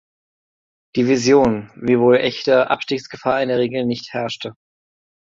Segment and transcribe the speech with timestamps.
[0.95, 4.55] Division, wiewohl echte Abstiegsgefahr in der Regel nicht herrschte.